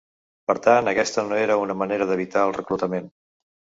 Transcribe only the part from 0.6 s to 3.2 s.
tant, aquesta no era una manera d'evitar el reclutament.